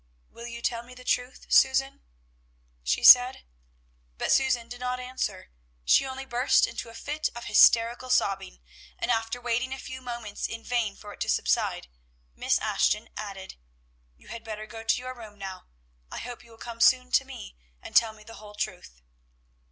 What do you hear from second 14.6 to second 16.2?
go to your room now. I